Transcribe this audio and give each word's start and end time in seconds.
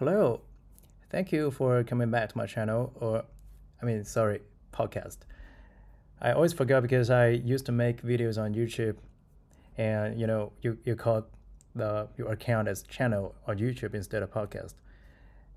Hello. 0.00 0.40
Thank 1.08 1.30
you 1.30 1.52
for 1.52 1.84
coming 1.84 2.10
back 2.10 2.30
to 2.30 2.36
my 2.36 2.46
channel, 2.46 2.92
or 2.96 3.22
I 3.80 3.86
mean, 3.86 4.04
sorry, 4.04 4.40
podcast. 4.72 5.18
I 6.20 6.32
always 6.32 6.52
forget 6.52 6.82
because 6.82 7.10
I 7.10 7.28
used 7.28 7.64
to 7.66 7.72
make 7.72 8.02
videos 8.02 8.36
on 8.36 8.54
YouTube, 8.54 8.96
and 9.78 10.20
you 10.20 10.26
know, 10.26 10.50
you, 10.62 10.78
you 10.84 10.96
call 10.96 11.28
the 11.76 12.08
your 12.16 12.32
account 12.32 12.66
as 12.66 12.82
channel 12.82 13.36
on 13.46 13.58
YouTube 13.58 13.94
instead 13.94 14.24
of 14.24 14.32
podcast. 14.32 14.74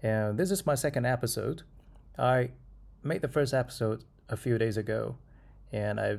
And 0.03 0.37
this 0.37 0.51
is 0.51 0.67
my 0.67 0.75
second 0.75 1.07
episode. 1.07 1.63
I 2.19 2.51
made 3.01 3.23
the 3.23 3.27
first 3.27 3.55
episode 3.55 4.03
a 4.29 4.37
few 4.37 4.59
days 4.59 4.77
ago, 4.77 5.17
and 5.71 5.99
I 5.99 6.17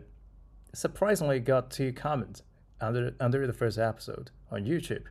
surprisingly 0.74 1.38
got 1.38 1.70
two 1.70 1.92
comments 1.92 2.42
under 2.80 3.14
under 3.20 3.46
the 3.46 3.52
first 3.52 3.78
episode 3.78 4.32
on 4.50 4.64
YouTube. 4.64 5.04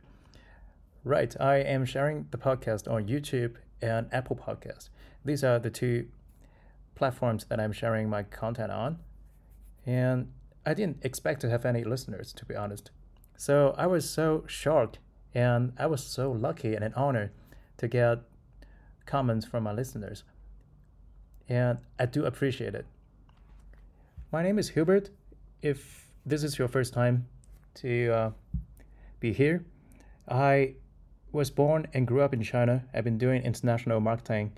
Right, 1.04 1.34
I 1.38 1.58
am 1.58 1.84
sharing 1.84 2.26
the 2.32 2.38
podcast 2.38 2.90
on 2.90 3.06
YouTube 3.06 3.54
and 3.80 4.08
Apple 4.12 4.34
Podcast. 4.34 4.88
These 5.24 5.44
are 5.44 5.60
the 5.60 5.70
two 5.70 6.08
platforms 6.96 7.44
that 7.48 7.60
I'm 7.60 7.72
sharing 7.72 8.10
my 8.10 8.24
content 8.24 8.72
on. 8.72 8.98
And 9.86 10.32
I 10.66 10.74
didn't 10.74 10.98
expect 11.02 11.40
to 11.42 11.50
have 11.50 11.64
any 11.64 11.84
listeners, 11.84 12.32
to 12.32 12.44
be 12.44 12.56
honest. 12.56 12.90
So 13.36 13.74
I 13.78 13.86
was 13.86 14.10
so 14.10 14.42
shocked 14.48 14.98
and 15.32 15.72
I 15.78 15.86
was 15.86 16.02
so 16.02 16.32
lucky 16.32 16.74
and 16.74 16.84
an 16.84 16.92
honor 16.94 17.30
to 17.76 17.86
get 17.86 18.18
comments 19.06 19.46
from 19.46 19.62
my 19.62 19.72
listeners. 19.72 20.24
And 21.48 21.78
I 21.98 22.06
do 22.06 22.24
appreciate 22.24 22.74
it. 22.74 22.86
My 24.32 24.42
name 24.42 24.58
is 24.58 24.70
Hubert. 24.70 25.10
If 25.62 26.10
this 26.26 26.42
is 26.42 26.58
your 26.58 26.68
first 26.68 26.92
time 26.92 27.28
to 27.76 28.10
uh, 28.10 28.30
be 29.20 29.32
here, 29.32 29.64
I 30.28 30.74
was 31.32 31.50
born 31.50 31.86
and 31.92 32.06
grew 32.06 32.22
up 32.22 32.32
in 32.32 32.42
China. 32.42 32.84
I've 32.94 33.04
been 33.04 33.18
doing 33.18 33.42
international 33.42 34.00
marketing 34.00 34.52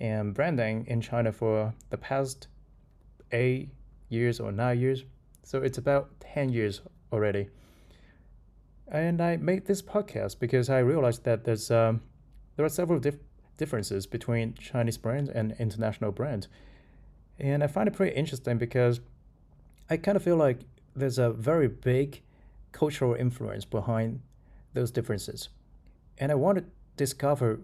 and 0.00 0.34
branding 0.34 0.84
in 0.88 1.00
China 1.00 1.32
for 1.32 1.74
the 1.90 1.96
past 1.96 2.48
eight 3.30 3.70
years 4.08 4.40
or 4.40 4.50
nine 4.50 4.80
years. 4.80 5.04
So 5.44 5.62
it's 5.62 5.78
about 5.78 6.10
10 6.20 6.50
years 6.50 6.80
already. 7.12 7.48
And 8.88 9.22
I 9.22 9.36
made 9.36 9.66
this 9.66 9.80
podcast 9.80 10.38
because 10.38 10.68
I 10.68 10.80
realized 10.80 11.24
that 11.24 11.44
there's 11.44 11.70
um, 11.70 12.02
there 12.56 12.66
are 12.66 12.68
several 12.68 12.98
dif- 12.98 13.18
differences 13.56 14.06
between 14.06 14.54
Chinese 14.54 14.98
brands 14.98 15.30
and 15.30 15.54
international 15.58 16.12
brands. 16.12 16.48
And 17.38 17.64
I 17.64 17.68
find 17.68 17.88
it 17.88 17.94
pretty 17.94 18.14
interesting 18.14 18.58
because 18.58 19.00
I 19.88 19.96
kind 19.96 20.16
of 20.16 20.22
feel 20.22 20.36
like 20.36 20.60
there's 20.94 21.18
a 21.18 21.30
very 21.30 21.68
big 21.68 22.22
cultural 22.72 23.14
influence 23.14 23.64
behind 23.64 24.20
those 24.74 24.90
differences 24.90 25.48
and 26.18 26.32
I 26.32 26.34
want 26.34 26.58
to 26.58 26.64
discover 26.96 27.60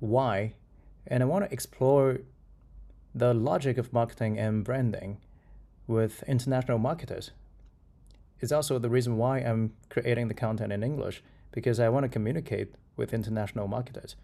why, 0.00 0.54
and 1.06 1.22
I 1.22 1.26
want 1.26 1.44
to 1.44 1.52
explore 1.52 2.20
the 3.14 3.32
logic 3.32 3.78
of 3.78 3.92
marketing 3.92 4.38
and 4.38 4.64
branding 4.64 5.18
with 5.86 6.22
international 6.24 6.78
marketers. 6.78 7.30
It's 8.40 8.52
also 8.52 8.78
the 8.78 8.90
reason 8.90 9.16
why 9.16 9.38
I'm 9.38 9.72
creating 9.88 10.28
the 10.28 10.34
content 10.34 10.72
in 10.72 10.82
English 10.82 11.22
because 11.52 11.80
I 11.80 11.88
want 11.88 12.04
to 12.04 12.08
communicate 12.08 12.74
with 12.96 13.14
international 13.14 13.68
marketers 13.68 14.16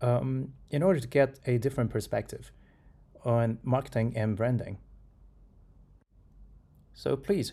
um, 0.00 0.52
in 0.70 0.82
order 0.82 1.00
to 1.00 1.06
get 1.06 1.38
a 1.46 1.58
different 1.58 1.90
perspective 1.90 2.50
on 3.24 3.58
marketing 3.62 4.14
and 4.16 4.36
branding. 4.36 4.78
So 6.94 7.16
please 7.16 7.52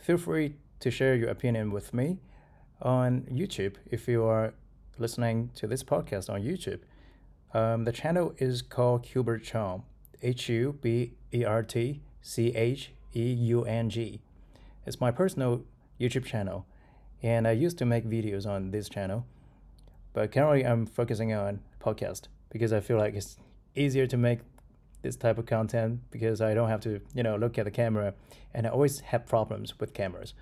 feel 0.00 0.18
free 0.18 0.56
to 0.80 0.90
share 0.90 1.14
your 1.14 1.28
opinion 1.28 1.70
with 1.70 1.94
me 1.94 2.18
on 2.82 3.22
YouTube 3.22 3.76
if 3.90 4.08
you 4.08 4.24
are 4.24 4.54
listening 4.98 5.50
to 5.54 5.66
this 5.66 5.82
podcast 5.82 6.28
on 6.28 6.42
YouTube. 6.42 6.80
Um, 7.52 7.84
the 7.84 7.92
channel 7.92 8.34
is 8.38 8.62
called 8.62 9.06
Hubert 9.06 9.44
Cheung, 9.44 9.82
H 10.22 10.48
U 10.48 10.78
B 10.80 11.12
E 11.32 11.44
R 11.44 11.62
T 11.62 12.00
C 12.20 12.54
H 12.54 12.92
E 13.14 13.32
U 13.32 13.64
N 13.64 13.90
G. 13.90 14.20
It's 14.86 15.00
my 15.00 15.10
personal 15.10 15.62
YouTube 16.00 16.24
channel, 16.24 16.66
and 17.22 17.46
I 17.46 17.52
used 17.52 17.78
to 17.78 17.84
make 17.84 18.04
videos 18.04 18.46
on 18.46 18.70
this 18.70 18.88
channel, 18.88 19.24
but 20.12 20.32
currently 20.32 20.66
I'm 20.66 20.86
focusing 20.86 21.32
on 21.32 21.60
podcast 21.80 22.22
because 22.50 22.72
I 22.72 22.80
feel 22.80 22.98
like 22.98 23.14
it's 23.14 23.36
easier 23.74 24.06
to 24.06 24.16
make 24.16 24.40
this 25.02 25.16
type 25.16 25.38
of 25.38 25.46
content 25.46 26.00
because 26.10 26.40
I 26.40 26.54
don't 26.54 26.68
have 26.68 26.80
to, 26.80 27.00
you 27.14 27.22
know, 27.22 27.36
look 27.36 27.58
at 27.58 27.64
the 27.64 27.70
camera, 27.70 28.14
and 28.52 28.66
I 28.66 28.70
always 28.70 29.00
have 29.00 29.26
problems 29.26 29.78
with 29.78 29.94
cameras. 29.94 30.34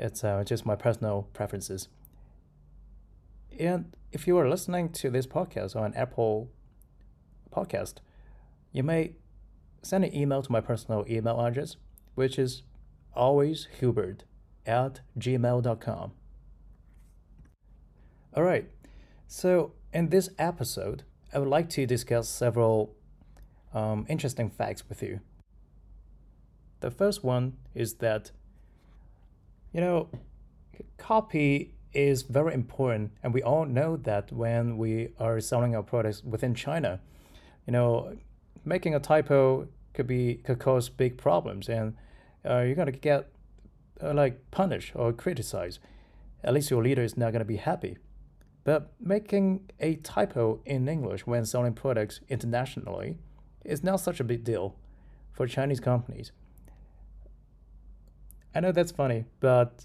It's 0.00 0.24
uh, 0.24 0.42
just 0.44 0.64
my 0.64 0.76
personal 0.76 1.28
preferences. 1.34 1.88
And 3.58 3.94
if 4.12 4.26
you 4.26 4.38
are 4.38 4.48
listening 4.48 4.88
to 4.92 5.10
this 5.10 5.26
podcast 5.26 5.76
on 5.76 5.92
Apple 5.92 6.50
Podcast, 7.52 7.96
you 8.72 8.82
may 8.82 9.12
send 9.82 10.04
an 10.04 10.14
email 10.14 10.40
to 10.40 10.50
my 10.50 10.62
personal 10.62 11.04
email 11.06 11.38
address, 11.38 11.76
which 12.14 12.38
is 12.38 12.62
alwayshubert 13.14 14.20
at 14.64 15.00
gmail.com. 15.18 16.12
All 18.32 18.42
right, 18.42 18.70
so 19.26 19.72
in 19.92 20.08
this 20.08 20.30
episode, 20.38 21.02
I 21.34 21.40
would 21.40 21.48
like 21.48 21.68
to 21.70 21.84
discuss 21.84 22.26
several 22.26 22.94
um, 23.74 24.06
interesting 24.08 24.48
facts 24.48 24.88
with 24.88 25.02
you. 25.02 25.20
The 26.80 26.90
first 26.90 27.22
one 27.22 27.58
is 27.74 27.94
that 27.94 28.30
you 29.72 29.80
know, 29.80 30.08
copy 30.98 31.74
is 31.92 32.22
very 32.22 32.54
important, 32.54 33.12
and 33.22 33.34
we 33.34 33.42
all 33.42 33.64
know 33.64 33.96
that 33.96 34.32
when 34.32 34.78
we 34.78 35.08
are 35.18 35.40
selling 35.40 35.74
our 35.74 35.82
products 35.82 36.22
within 36.22 36.54
China, 36.54 37.00
you 37.66 37.72
know, 37.72 38.16
making 38.64 38.94
a 38.94 39.00
typo 39.00 39.66
could 39.94 40.06
be 40.06 40.36
could 40.36 40.58
cause 40.58 40.88
big 40.88 41.18
problems, 41.18 41.68
and 41.68 41.96
uh, 42.48 42.60
you're 42.60 42.74
gonna 42.74 42.92
get 42.92 43.28
uh, 44.02 44.14
like 44.14 44.50
punished 44.50 44.92
or 44.94 45.12
criticized. 45.12 45.80
At 46.42 46.54
least 46.54 46.70
your 46.70 46.82
leader 46.82 47.02
is 47.02 47.16
not 47.16 47.32
gonna 47.32 47.44
be 47.44 47.56
happy. 47.56 47.98
But 48.64 48.92
making 49.00 49.70
a 49.80 49.96
typo 49.96 50.60
in 50.66 50.88
English 50.88 51.26
when 51.26 51.44
selling 51.44 51.72
products 51.72 52.20
internationally 52.28 53.18
is 53.64 53.82
not 53.82 54.00
such 54.00 54.20
a 54.20 54.24
big 54.24 54.44
deal 54.44 54.76
for 55.32 55.46
Chinese 55.46 55.80
companies. 55.80 56.32
I 58.54 58.60
know 58.60 58.72
that's 58.72 58.92
funny, 58.92 59.24
but 59.40 59.84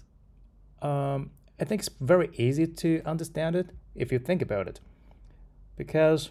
um, 0.82 1.30
I 1.60 1.64
think 1.64 1.80
it's 1.80 1.90
very 2.00 2.30
easy 2.34 2.66
to 2.66 3.02
understand 3.04 3.56
it 3.56 3.70
if 3.94 4.12
you 4.12 4.18
think 4.18 4.42
about 4.42 4.68
it. 4.68 4.80
Because 5.76 6.30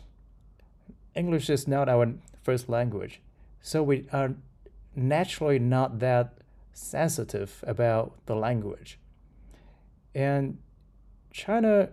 English 1.16 1.50
is 1.50 1.68
not 1.68 1.88
our 1.88 2.14
first 2.44 2.68
language, 2.68 3.22
so 3.62 3.84
we 3.84 4.08
are 4.12 4.34
naturally 4.96 5.60
not 5.60 6.00
that 6.00 6.38
sensitive 6.74 7.64
about 7.68 8.14
the 8.26 8.36
language. 8.36 9.00
And 10.14 10.58
China 11.32 11.90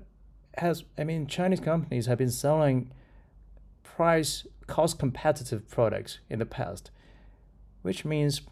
has, 0.58 0.84
I 0.98 1.04
mean, 1.04 1.26
Chinese 1.26 1.60
companies 1.60 2.06
have 2.06 2.18
been 2.18 2.30
selling 2.30 2.90
price 3.82 4.46
cost 4.66 4.98
competitive 4.98 5.68
products 5.68 6.20
in 6.30 6.38
the 6.38 6.46
past, 6.46 6.90
which 7.82 8.04
means 8.04 8.42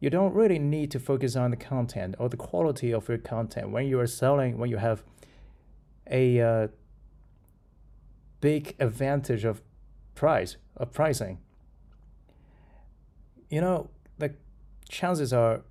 you 0.00 0.10
don't 0.10 0.34
really 0.34 0.58
need 0.58 0.90
to 0.90 0.98
focus 0.98 1.36
on 1.36 1.50
the 1.50 1.56
content 1.56 2.14
or 2.18 2.28
the 2.28 2.36
quality 2.36 2.92
of 2.92 3.08
your 3.08 3.18
content. 3.18 3.70
When 3.70 3.86
you 3.86 4.00
are 4.00 4.06
selling 4.06 4.58
when 4.58 4.70
you 4.70 4.78
have 4.78 5.02
a 6.10 6.40
uh, 6.40 6.68
big 8.40 8.74
advantage 8.80 9.44
of 9.44 9.62
price 10.14 10.56
of 10.76 10.92
pricing 10.92 11.38
you 13.48 13.60
know 13.60 13.90
the 14.18 14.34
chances 14.88 15.32
are 15.32 15.62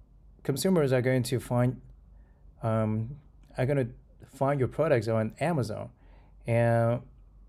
consumers 0.43 0.91
are 0.91 1.01
going 1.01 1.23
to 1.23 1.39
find 1.39 1.81
um, 2.63 3.17
are 3.57 3.65
going 3.65 3.77
to 3.77 3.93
find 4.35 4.59
your 4.59 4.69
products 4.69 5.07
on 5.07 5.33
amazon 5.39 5.89
and 6.47 7.01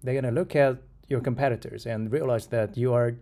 they're 0.03 0.15
going 0.15 0.25
to 0.25 0.31
look 0.31 0.57
at 0.57 0.79
your 1.09 1.21
competitors 1.21 1.87
and 1.87 2.13
realize 2.13 2.47
that 2.47 2.77
you 2.77 2.93
are 2.93 3.17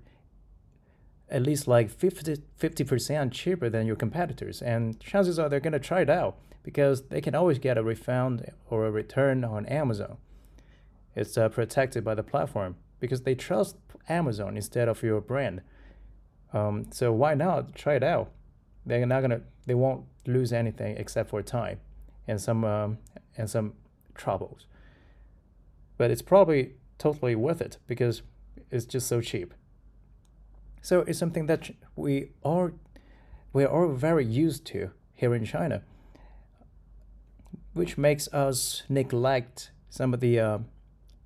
at 1.30 1.42
least 1.42 1.68
like 1.68 1.90
50, 1.90 2.36
50% 2.60 3.32
cheaper 3.32 3.68
than 3.68 3.86
your 3.86 3.96
competitors. 3.96 4.62
And 4.62 4.98
chances 5.00 5.38
are 5.38 5.48
they're 5.48 5.60
to 5.60 5.78
try 5.78 6.00
it 6.00 6.10
out 6.10 6.38
because 6.62 7.02
they 7.08 7.20
can 7.20 7.34
always 7.34 7.58
get 7.58 7.78
a 7.78 7.82
refund 7.82 8.50
or 8.70 8.86
a 8.86 8.90
return 8.90 9.44
on 9.44 9.66
Amazon. 9.66 10.16
It's 11.14 11.36
uh, 11.36 11.48
protected 11.48 12.04
by 12.04 12.14
the 12.14 12.22
platform 12.22 12.76
because 13.00 13.22
they 13.22 13.34
trust 13.34 13.76
Amazon 14.08 14.56
instead 14.56 14.88
of 14.88 15.02
your 15.02 15.20
brand. 15.20 15.62
Um, 16.52 16.86
so 16.90 17.12
why 17.12 17.34
not 17.34 17.74
try 17.74 17.94
it 17.94 18.02
out? 18.02 18.30
They're 18.86 19.04
not 19.04 19.20
gonna, 19.20 19.42
they 19.66 19.74
won't 19.74 20.04
lose 20.26 20.52
anything 20.52 20.96
except 20.96 21.30
for 21.30 21.42
time 21.42 21.80
and 22.26 22.40
some 22.40 22.64
um, 22.64 22.98
and 23.36 23.48
some 23.48 23.74
troubles. 24.14 24.66
But 25.96 26.10
it's 26.10 26.22
probably 26.22 26.74
totally 26.98 27.34
worth 27.34 27.60
it 27.60 27.78
because 27.86 28.22
it's 28.70 28.84
just 28.84 29.08
so 29.08 29.20
cheap. 29.20 29.54
So 30.82 31.00
it's 31.00 31.18
something 31.18 31.46
that 31.46 31.70
we 31.96 32.30
are 32.44 32.72
we 33.52 33.64
are 33.64 33.88
very 33.88 34.24
used 34.24 34.64
to 34.66 34.90
here 35.14 35.34
in 35.34 35.44
China, 35.44 35.82
which 37.72 37.98
makes 37.98 38.28
us 38.28 38.82
neglect 38.88 39.72
some 39.90 40.14
of 40.14 40.20
the 40.20 40.38
uh, 40.38 40.58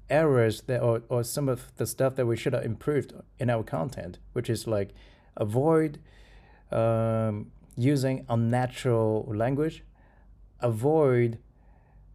errors 0.09 0.63
that 0.63 0.81
or, 0.81 1.03
or 1.09 1.25
some 1.25 1.49
of 1.49 1.75
the 1.77 1.87
stuff 1.87 2.15
that 2.17 2.27
we 2.27 2.37
should 2.37 2.53
have 2.53 2.65
improved 2.65 3.13
in 3.39 3.51
our 3.51 3.63
content, 3.63 4.19
which 4.33 4.49
is 4.49 4.67
like 4.67 4.91
avoid 5.37 5.99
um, 6.71 7.51
using 7.77 8.25
unnatural 8.29 9.31
language, 9.35 9.83
avoid 10.61 11.39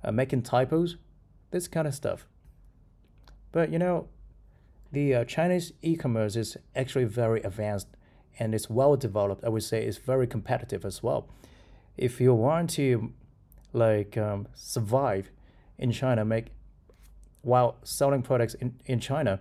uh, 0.04 0.12
making 0.12 0.42
typos, 0.42 0.98
this 1.52 1.68
kind 1.68 1.88
of 1.88 1.94
stuff. 1.94 2.28
But 3.52 3.72
you 3.72 3.80
know, 3.80 4.08
the 4.92 5.16
uh, 5.16 5.26
Chinese 5.26 5.74
e-commerce 5.82 6.36
is 6.36 6.58
actually 6.76 7.06
very 7.06 7.42
advanced 7.42 7.88
and 8.40 8.54
it's 8.54 8.70
well 8.70 8.96
developed. 8.96 9.44
I 9.44 9.50
would 9.50 9.64
say 9.64 9.84
it's 9.84 9.98
very 9.98 10.28
competitive 10.28 10.86
as 10.86 11.02
well. 11.02 11.28
If 11.98 12.22
you 12.22 12.34
want 12.34 12.70
to 12.72 13.12
like 13.74 14.18
um, 14.18 14.48
survive 14.56 15.30
in 15.78 15.92
China, 15.92 16.24
make 16.24 16.48
while 17.42 17.78
selling 17.84 18.22
products 18.22 18.54
in, 18.56 18.80
in 18.86 19.00
China, 19.00 19.40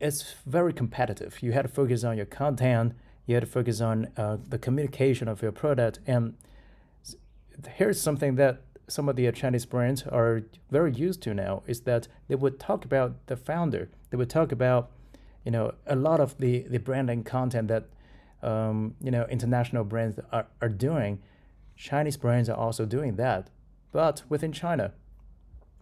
it's 0.00 0.34
very 0.46 0.72
competitive. 0.72 1.42
You 1.42 1.52
had 1.52 1.62
to 1.62 1.68
focus 1.68 2.04
on 2.04 2.16
your 2.16 2.26
content. 2.26 2.94
You 3.26 3.34
had 3.34 3.42
to 3.42 3.50
focus 3.50 3.80
on 3.80 4.08
uh, 4.16 4.38
the 4.48 4.58
communication 4.58 5.28
of 5.28 5.42
your 5.42 5.52
product. 5.52 6.00
And 6.06 6.34
here's 7.76 8.00
something 8.00 8.36
that 8.36 8.62
some 8.90 9.08
of 9.08 9.16
the 9.16 9.30
Chinese 9.32 9.66
brands 9.66 10.02
are 10.02 10.42
very 10.70 10.92
used 10.92 11.22
to 11.22 11.32
now 11.32 11.62
is 11.66 11.82
that 11.82 12.08
they 12.28 12.34
would 12.34 12.58
talk 12.58 12.84
about 12.84 13.26
the 13.26 13.36
founder. 13.36 13.88
They 14.10 14.16
would 14.16 14.30
talk 14.30 14.52
about, 14.52 14.90
you 15.44 15.52
know, 15.52 15.74
a 15.86 15.96
lot 15.96 16.20
of 16.20 16.36
the, 16.38 16.66
the 16.68 16.78
branding 16.78 17.22
content 17.22 17.68
that, 17.68 17.84
um, 18.42 18.96
you 19.00 19.10
know, 19.10 19.26
international 19.30 19.84
brands 19.84 20.18
are, 20.32 20.46
are 20.60 20.68
doing. 20.68 21.20
Chinese 21.76 22.16
brands 22.16 22.48
are 22.48 22.56
also 22.56 22.84
doing 22.84 23.16
that, 23.16 23.48
but 23.92 24.22
within 24.28 24.52
China. 24.52 24.92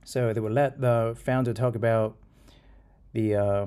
So 0.05 0.33
they 0.33 0.41
would 0.41 0.53
let 0.53 0.81
the 0.81 1.17
founder 1.19 1.53
talk 1.53 1.75
about 1.75 2.17
the, 3.13 3.35
uh, 3.35 3.67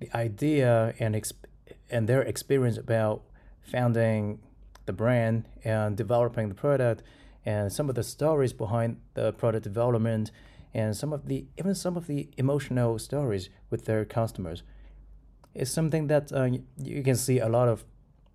the 0.00 0.14
idea 0.14 0.94
and, 0.98 1.14
exp- 1.14 1.46
and 1.90 2.08
their 2.08 2.22
experience 2.22 2.76
about 2.76 3.22
founding 3.62 4.40
the 4.86 4.92
brand 4.92 5.44
and 5.64 5.96
developing 5.96 6.48
the 6.48 6.54
product 6.54 7.02
and 7.46 7.72
some 7.72 7.88
of 7.88 7.94
the 7.94 8.02
stories 8.02 8.52
behind 8.52 9.00
the 9.14 9.32
product 9.32 9.62
development 9.62 10.32
and 10.74 10.94
some 10.96 11.12
of 11.12 11.28
the 11.28 11.46
even 11.56 11.74
some 11.74 11.96
of 11.96 12.08
the 12.08 12.28
emotional 12.36 12.98
stories 12.98 13.48
with 13.70 13.84
their 13.86 14.04
customers 14.04 14.64
is 15.54 15.70
something 15.70 16.08
that 16.08 16.32
uh, 16.32 16.48
you 16.76 17.02
can 17.02 17.14
see 17.14 17.38
a 17.38 17.48
lot 17.48 17.68
of 17.68 17.84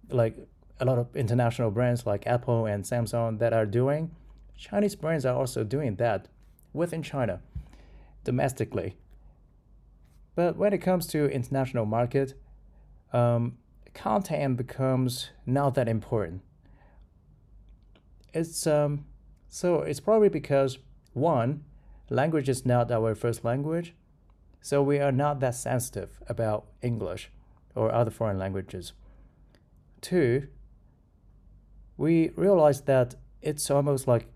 like 0.10 0.36
a 0.80 0.86
lot 0.86 0.98
of 0.98 1.16
international 1.16 1.69
brands 1.69 2.08
like 2.08 2.25
Apple 2.25 2.66
and 2.66 2.84
Samsung 2.84 3.38
that 3.38 3.54
are 3.54 3.68
doing. 3.68 4.12
Chinese 4.58 4.96
brands 4.96 5.25
are 5.25 5.36
also 5.36 5.63
doing 5.63 5.96
that 5.98 6.28
within 6.74 7.04
China 7.04 7.42
domestically. 8.24 8.96
But 10.34 10.56
when 10.56 10.74
it 10.74 10.80
comes 10.80 11.06
to 11.08 11.30
international 11.30 11.86
market, 11.86 12.34
um, 13.12 13.58
content 13.94 14.58
becomes 14.58 15.30
not 15.46 15.75
that 15.75 15.88
important 15.88 16.42
it's 18.33 18.66
um, 18.68 19.06
so 19.50 19.81
it's 19.81 20.00
probably 20.00 20.30
because 20.30 20.78
one, 21.13 21.63
language 22.10 22.50
is 22.50 22.66
not 22.66 22.92
our 22.92 23.16
first 23.16 23.44
language, 23.44 23.94
so 24.62 24.81
we 24.81 25.00
are 25.00 25.12
not 25.12 25.39
that 25.39 25.56
sensitive 25.56 26.19
about 26.28 26.68
English 26.81 27.31
or 27.75 27.92
other 27.92 28.12
foreign 28.12 28.38
languages. 28.38 28.94
Two, 30.01 30.48
we 31.98 32.30
realize 32.36 32.81
that 32.81 33.16
it's 33.42 33.69
almost 33.69 34.07
like 34.07 34.28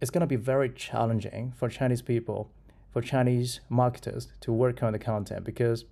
it's 0.00 0.10
going 0.10 0.20
to 0.20 0.26
be 0.26 0.36
very 0.36 0.68
challenging 0.70 1.52
for 1.56 1.68
Chinese 1.68 2.02
people, 2.02 2.50
for 2.92 3.00
Chinese 3.02 3.60
marketers 3.68 4.28
to 4.40 4.52
work 4.52 4.82
on 4.82 4.92
the 4.92 4.98
content 4.98 5.44
because, 5.44 5.84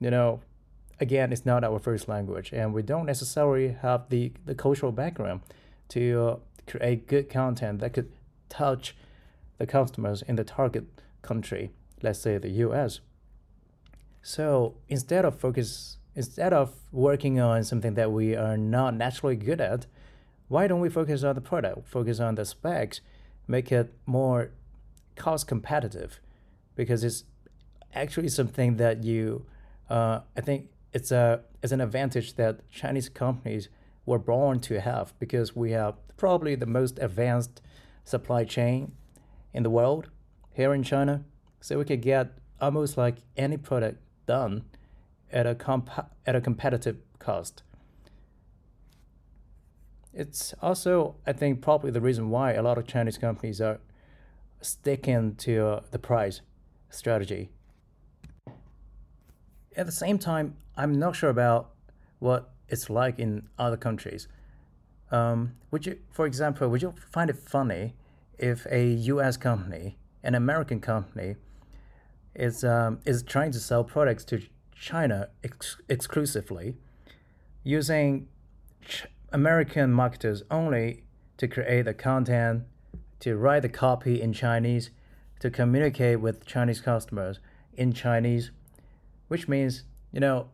you 0.00 0.10
know, 0.10 0.40
again, 1.00 1.32
it's 1.32 1.46
not 1.46 1.64
our 1.64 1.78
first 1.78 2.08
language 2.08 2.52
and 2.52 2.74
we 2.74 2.82
don't 2.82 3.06
necessarily 3.06 3.68
have 3.82 4.08
the, 4.10 4.32
the 4.44 4.54
cultural 4.54 4.92
background 4.92 5.40
to 5.88 6.20
uh, 6.20 6.36
create 6.68 7.06
good 7.06 7.28
content 7.30 7.80
that 7.80 7.92
could 7.92 8.10
touch 8.48 8.96
the 9.58 9.66
customers 9.66 10.22
in 10.22 10.36
the 10.36 10.44
target 10.44 10.84
country, 11.22 11.72
let's 12.02 12.20
say 12.20 12.38
the 12.38 12.50
US. 12.66 13.00
So 14.22 14.76
instead 14.88 15.24
of 15.24 15.38
focus 15.38 15.98
instead 16.14 16.52
of 16.52 16.74
working 16.90 17.38
on 17.38 17.62
something 17.62 17.94
that 17.94 18.10
we 18.10 18.34
are 18.34 18.56
not 18.56 18.92
naturally 18.92 19.36
good 19.36 19.60
at, 19.60 19.86
why 20.48 20.66
don't 20.66 20.80
we 20.80 20.88
focus 20.88 21.22
on 21.22 21.34
the 21.36 21.40
product, 21.40 21.86
focus 21.86 22.18
on 22.18 22.34
the 22.34 22.44
specs, 22.44 23.00
make 23.46 23.70
it 23.70 23.94
more 24.04 24.50
cost 25.14 25.46
competitive? 25.46 26.18
Because 26.74 27.04
it's 27.04 27.22
actually 27.94 28.30
something 28.30 28.78
that 28.78 29.04
you, 29.04 29.46
uh, 29.88 30.20
I 30.36 30.40
think 30.40 30.66
it's 30.92 31.12
a 31.12 31.42
it's 31.62 31.72
an 31.72 31.80
advantage 31.80 32.34
that 32.34 32.68
Chinese 32.70 33.08
companies 33.08 33.68
were 34.06 34.18
born 34.18 34.58
to 34.60 34.80
have 34.80 35.12
because 35.18 35.54
we 35.54 35.70
have 35.72 35.94
probably 36.18 36.54
the 36.54 36.66
most 36.66 36.98
advanced 36.98 37.62
supply 38.04 38.44
chain 38.44 38.92
in 39.54 39.62
the 39.62 39.70
world 39.70 40.10
here 40.52 40.74
in 40.74 40.82
China. 40.82 41.24
So 41.60 41.78
we 41.78 41.84
could 41.86 42.02
get 42.02 42.38
almost 42.60 42.98
like 42.98 43.16
any 43.36 43.56
product 43.56 44.02
done 44.26 44.64
at 45.32 45.46
a 45.46 45.54
comp- 45.54 46.10
at 46.26 46.36
a 46.36 46.40
competitive 46.40 46.98
cost. 47.18 47.62
It's 50.12 50.52
also, 50.60 51.16
I 51.26 51.32
think, 51.32 51.62
probably 51.62 51.90
the 51.90 52.00
reason 52.00 52.28
why 52.30 52.52
a 52.52 52.62
lot 52.62 52.78
of 52.78 52.86
Chinese 52.86 53.18
companies 53.18 53.60
are 53.60 53.78
sticking 54.60 55.36
to 55.36 55.66
uh, 55.66 55.80
the 55.90 55.98
price 55.98 56.40
strategy. 56.90 57.50
At 59.76 59.86
the 59.86 59.92
same 59.92 60.18
time, 60.18 60.56
I'm 60.76 60.98
not 60.98 61.14
sure 61.14 61.30
about 61.30 61.70
what 62.18 62.50
it's 62.68 62.90
like 62.90 63.20
in 63.20 63.48
other 63.58 63.76
countries. 63.76 64.26
Um, 65.10 65.54
would 65.70 65.86
you, 65.86 65.98
for 66.10 66.26
example, 66.26 66.68
would 66.68 66.82
you 66.82 66.94
find 67.10 67.30
it 67.30 67.38
funny 67.38 67.94
if 68.38 68.66
a 68.70 68.86
U.S. 68.86 69.36
company, 69.36 69.98
an 70.22 70.34
American 70.34 70.80
company, 70.80 71.36
is 72.34 72.62
um, 72.62 73.00
is 73.04 73.22
trying 73.22 73.52
to 73.52 73.58
sell 73.58 73.84
products 73.84 74.24
to 74.26 74.42
China 74.74 75.28
ex- 75.42 75.78
exclusively, 75.88 76.76
using 77.64 78.28
ch- 78.86 79.06
American 79.32 79.92
marketers 79.92 80.42
only 80.50 81.04
to 81.38 81.48
create 81.48 81.86
the 81.86 81.94
content, 81.94 82.64
to 83.20 83.36
write 83.36 83.62
the 83.62 83.68
copy 83.68 84.20
in 84.20 84.32
Chinese, 84.32 84.90
to 85.40 85.50
communicate 85.50 86.20
with 86.20 86.46
Chinese 86.46 86.80
customers 86.80 87.40
in 87.74 87.92
Chinese, 87.92 88.50
which 89.28 89.48
means 89.48 89.84
you 90.12 90.20
know 90.20 90.48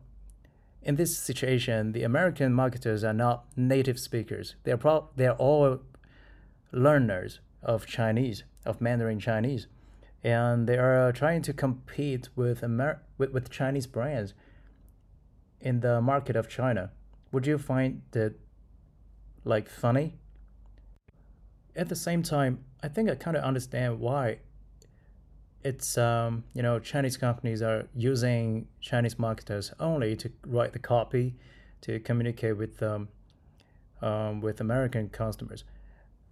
in 0.85 0.95
this 0.97 1.17
situation, 1.17 1.93
the 1.93 2.03
American 2.03 2.53
marketers 2.53 3.03
are 3.03 3.13
not 3.13 3.45
native 3.57 3.99
speakers. 3.99 4.55
They're 4.63 4.77
pro- 4.77 5.09
they're 5.15 5.33
all 5.33 5.79
learners 6.71 7.39
of 7.63 7.87
Chinese, 7.87 8.43
of 8.65 8.79
Mandarin 8.79 9.19
Chinese, 9.19 9.65
and 10.23 10.67
they 10.69 10.77
are 10.77 11.11
trying 11.11 11.41
to 11.41 11.53
compete 11.53 12.29
with 12.35 12.63
Amer- 12.63 13.01
with, 13.17 13.31
with 13.31 13.49
Chinese 13.49 13.87
brands 13.87 14.35
in 15.59 15.79
the 15.79 15.99
market 16.01 16.35
of 16.35 16.47
China. 16.47 16.91
Would 17.31 17.47
you 17.47 17.57
find 17.57 18.03
that 18.11 18.35
like 19.43 19.67
funny? 19.67 20.13
At 21.75 21.89
the 21.89 21.95
same 21.95 22.21
time, 22.21 22.63
I 22.83 22.89
think 22.89 23.09
I 23.09 23.15
kind 23.15 23.35
of 23.35 23.43
understand 23.43 23.99
why 23.99 24.37
it's 25.65 25.97
um, 25.97 26.43
you 26.53 26.61
know 26.61 26.79
Chinese 26.79 27.17
companies 27.17 27.61
are 27.63 27.87
using 27.95 28.67
Chinese 28.81 29.17
marketers 29.17 29.73
only 29.79 30.15
to 30.15 30.31
write 30.45 30.73
the 30.73 30.79
copy 30.79 31.35
to 31.81 31.99
communicate 31.99 32.55
with 32.55 32.81
um, 32.83 33.07
um, 34.01 34.41
with 34.41 34.61
American 34.61 35.09
customers. 35.09 35.63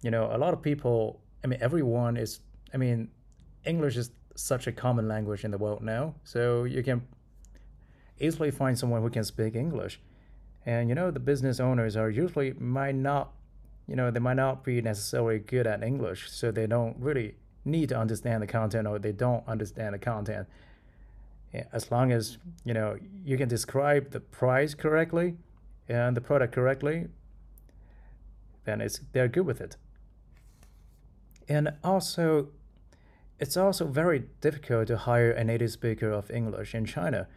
You 0.02 0.12
know, 0.12 0.30
a 0.32 0.38
lot 0.38 0.54
of 0.54 0.62
people. 0.62 1.20
I 1.42 1.48
mean, 1.48 1.58
everyone 1.60 2.16
is. 2.16 2.40
I 2.72 2.76
mean, 2.76 3.08
English 3.64 3.96
is 3.96 4.10
such 4.36 4.66
a 4.68 4.72
common 4.72 5.08
language 5.08 5.44
in 5.44 5.50
the 5.50 5.58
world 5.58 5.82
now, 5.82 6.14
so 6.22 6.64
you 6.64 6.82
can 6.84 7.02
easily 8.20 8.52
find 8.52 8.78
someone 8.78 9.02
who 9.02 9.10
can 9.10 9.24
speak 9.24 9.56
English. 9.56 10.00
And 10.64 10.88
you 10.88 10.94
know, 10.94 11.10
the 11.10 11.20
business 11.20 11.58
owners 11.58 11.96
are 11.96 12.08
usually 12.08 12.52
might 12.52 12.94
not, 12.94 13.32
you 13.88 13.96
know, 13.96 14.12
they 14.12 14.20
might 14.20 14.36
not 14.36 14.62
be 14.62 14.80
necessarily 14.80 15.40
good 15.40 15.66
at 15.66 15.82
English, 15.82 16.30
so 16.30 16.52
they 16.52 16.68
don't 16.68 16.96
really 16.98 17.34
need 17.64 17.88
to 17.90 17.98
understand 17.98 18.42
the 18.42 18.46
content 18.46 18.86
or 18.86 18.98
they 18.98 19.12
don't 19.12 19.46
understand 19.48 19.94
the 19.94 19.98
content. 19.98 20.46
As 21.72 21.90
long 21.90 22.10
as 22.10 22.38
you 22.64 22.74
know 22.74 22.98
you 23.24 23.36
can 23.36 23.48
describe 23.48 24.10
the 24.10 24.20
price 24.20 24.74
correctly 24.74 25.36
and 25.88 26.16
the 26.16 26.20
product 26.20 26.54
correctly, 26.54 27.06
then 28.64 28.80
it's 28.80 29.00
they're 29.12 29.28
good 29.28 29.46
with 29.46 29.60
it. 29.60 29.76
And 31.48 31.74
also, 31.82 32.48
it's 33.38 33.56
also 33.56 33.86
very 33.86 34.24
difficult 34.40 34.88
to 34.88 34.96
hire 34.96 35.30
a 35.30 35.44
native 35.44 35.70
speaker 35.70 36.10
of 36.10 36.30
English 36.30 36.74
in 36.74 36.86
China. 36.86 37.28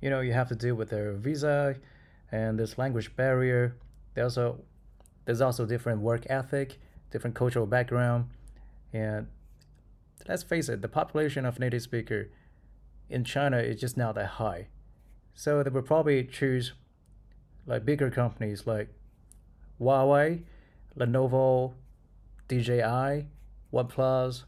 You 0.00 0.10
know, 0.10 0.20
you 0.20 0.32
have 0.32 0.48
to 0.48 0.54
deal 0.54 0.76
with 0.76 0.90
their 0.90 1.12
visa 1.12 1.76
and 2.30 2.58
this 2.58 2.78
language 2.78 3.16
barrier. 3.16 3.76
There's 4.14 4.38
also 4.38 4.60
there's 5.24 5.40
also 5.40 5.66
different 5.66 6.00
work 6.00 6.24
ethic, 6.30 6.78
different 7.10 7.34
cultural 7.34 7.66
background, 7.66 8.26
and 8.96 9.26
let's 10.26 10.42
face 10.42 10.68
it, 10.68 10.80
the 10.80 10.88
population 10.88 11.44
of 11.44 11.60
native 11.60 11.82
speaker 11.82 12.30
in 13.10 13.24
China 13.24 13.58
is 13.58 13.80
just 13.80 13.96
not 13.96 14.14
that 14.14 14.26
high. 14.40 14.68
So 15.34 15.62
they 15.62 15.70
will 15.70 15.82
probably 15.82 16.24
choose 16.24 16.72
like 17.66 17.84
bigger 17.84 18.10
companies 18.10 18.66
like 18.66 18.88
Huawei, 19.80 20.44
Lenovo, 20.98 21.74
DJI, 22.48 23.26
OnePlus, 23.72 24.44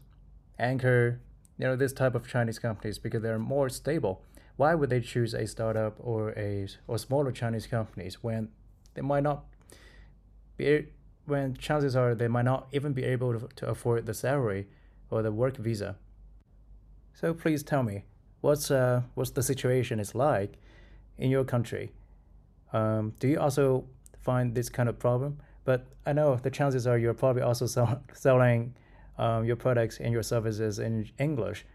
Anker, 0.57 1.21
you 1.57 1.65
know, 1.65 1.75
this 1.75 1.93
type 1.93 2.15
of 2.15 2.27
Chinese 2.27 2.57
companies 2.57 2.97
because 2.97 3.21
they're 3.21 3.37
more 3.37 3.69
stable. 3.69 4.23
Why 4.55 4.73
would 4.73 4.89
they 4.89 5.01
choose 5.01 5.33
a 5.33 5.45
startup 5.45 5.95
or 5.99 6.31
a 6.31 6.67
or 6.87 6.97
smaller 6.97 7.31
Chinese 7.31 7.67
companies 7.67 8.23
when 8.23 8.49
they 8.95 9.01
might 9.01 9.23
not 9.23 9.45
be 10.57 10.87
when 11.29 11.55
chances 11.55 11.95
are 11.95 12.15
they 12.15 12.27
might 12.27 12.45
not 12.45 12.67
even 12.71 12.93
be 12.93 13.03
able 13.03 13.39
to, 13.39 13.67
afford 13.67 14.05
the 14.05 14.13
salary 14.13 14.67
or 15.09 15.21
the 15.21 15.31
work 15.31 15.57
visa. 15.57 15.95
So 17.13 17.33
please 17.33 17.63
tell 17.63 17.83
me, 17.83 18.05
what's 18.41 18.71
uh 18.71 19.01
what's 19.15 19.31
the 19.31 19.43
situation 19.43 19.99
is 19.99 20.15
like 20.15 20.53
in 21.17 21.29
your 21.29 21.43
country? 21.43 21.91
Um, 22.73 23.13
do 23.19 23.27
you 23.27 23.39
also 23.39 23.85
find 24.19 24.55
this 24.55 24.69
kind 24.69 24.89
of 24.89 24.99
problem? 24.99 25.39
But 25.65 25.85
I 26.05 26.13
know 26.13 26.35
the 26.35 26.49
chances 26.49 26.87
are 26.87 26.97
you're 26.97 27.13
probably 27.13 27.41
also 27.41 27.65
sell, 27.65 28.01
selling 28.13 28.75
um, 29.17 29.45
your 29.45 29.55
products 29.55 29.99
and 29.99 30.13
your 30.13 30.23
services 30.23 30.79
in 30.79 31.09
English. 31.19 31.65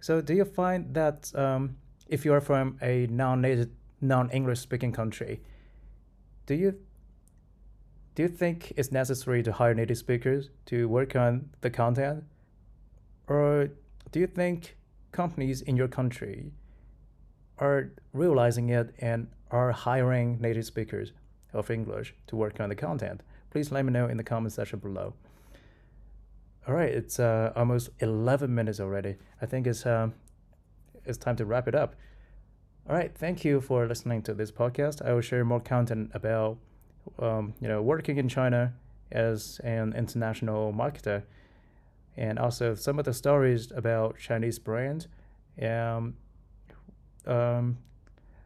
So 0.00 0.20
do 0.20 0.34
you 0.34 0.44
find 0.44 0.94
that 0.94 1.32
um, 1.34 1.76
if 2.08 2.24
you're 2.24 2.40
from 2.40 2.78
a 2.82 3.06
non-native, 3.08 3.70
non-English 4.00 4.60
speaking 4.60 4.92
country, 4.92 5.40
do 6.46 6.54
you 6.54 6.74
do 8.20 8.24
you 8.24 8.28
think 8.28 8.74
it's 8.76 8.92
necessary 8.92 9.42
to 9.42 9.50
hire 9.50 9.72
native 9.72 9.96
speakers 9.96 10.50
to 10.66 10.86
work 10.86 11.16
on 11.16 11.48
the 11.62 11.70
content? 11.70 12.22
Or 13.26 13.70
do 14.12 14.20
you 14.20 14.26
think 14.26 14.76
companies 15.10 15.62
in 15.62 15.74
your 15.74 15.88
country 15.88 16.52
are 17.56 17.92
realizing 18.12 18.68
it 18.68 18.94
and 18.98 19.28
are 19.50 19.72
hiring 19.72 20.38
native 20.38 20.66
speakers 20.66 21.12
of 21.54 21.70
English 21.70 22.14
to 22.26 22.36
work 22.36 22.60
on 22.60 22.68
the 22.68 22.74
content? 22.74 23.22
Please 23.50 23.72
let 23.72 23.86
me 23.86 23.90
know 23.90 24.06
in 24.06 24.18
the 24.18 24.22
comment 24.22 24.52
section 24.52 24.80
below. 24.80 25.14
All 26.68 26.74
right, 26.74 26.92
it's 26.92 27.18
uh, 27.18 27.54
almost 27.56 27.88
11 28.00 28.54
minutes 28.54 28.80
already. 28.80 29.16
I 29.40 29.46
think 29.46 29.66
it's, 29.66 29.86
uh, 29.86 30.10
it's 31.06 31.16
time 31.16 31.36
to 31.36 31.46
wrap 31.46 31.66
it 31.68 31.74
up. 31.74 31.94
All 32.86 32.94
right, 32.94 33.14
thank 33.14 33.46
you 33.46 33.62
for 33.62 33.86
listening 33.86 34.20
to 34.24 34.34
this 34.34 34.52
podcast. 34.52 35.00
I 35.00 35.14
will 35.14 35.22
share 35.22 35.42
more 35.42 35.60
content 35.60 36.10
about 36.12 36.58
um, 37.18 37.54
you 37.60 37.68
know 37.68 37.82
working 37.82 38.18
in 38.18 38.28
China 38.28 38.72
as 39.12 39.60
an 39.64 39.92
international 39.96 40.72
marketer 40.72 41.22
and 42.16 42.38
also 42.38 42.74
some 42.74 42.98
of 42.98 43.04
the 43.04 43.12
stories 43.12 43.72
about 43.72 44.18
Chinese 44.18 44.58
brands 44.58 45.08
and 45.56 46.14
um, 47.26 47.78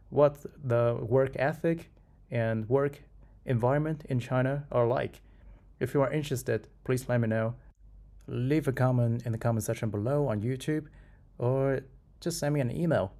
what 0.09 0.37
the 0.63 0.97
work 1.01 1.33
ethic 1.37 1.91
and 2.31 2.67
work 2.69 3.01
environment 3.45 4.05
in 4.09 4.19
China 4.19 4.65
are 4.71 4.87
like. 4.87 5.21
If 5.79 5.93
you 5.93 6.01
are 6.01 6.11
interested, 6.11 6.67
please 6.83 7.07
let 7.09 7.19
me 7.19 7.27
know. 7.27 7.55
Leave 8.27 8.67
a 8.67 8.71
comment 8.71 9.23
in 9.25 9.31
the 9.31 9.37
comment 9.37 9.63
section 9.63 9.89
below 9.89 10.27
on 10.27 10.41
YouTube 10.41 10.87
or 11.37 11.81
just 12.21 12.39
send 12.39 12.53
me 12.53 12.61
an 12.61 12.71
email. 12.71 13.13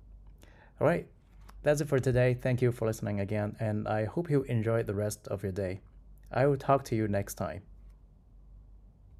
All 0.80 0.88
right, 0.88 1.08
that's 1.66 1.82
it 1.82 1.88
for 1.88 2.00
today. 2.00 2.36
Thank 2.36 2.62
you 2.62 2.72
for 2.72 2.86
listening 2.86 3.20
again, 3.20 3.56
and 3.60 3.88
I 3.88 4.06
hope 4.06 4.30
you 4.30 4.44
enjoy 4.44 4.84
the 4.84 4.94
rest 4.94 5.28
of 5.30 5.42
your 5.42 5.52
day. 5.52 5.82
I 6.32 6.46
will 6.46 6.58
talk 6.58 6.84
to 6.86 6.96
you 6.96 7.08
next 7.08 7.34
time. 7.36 7.64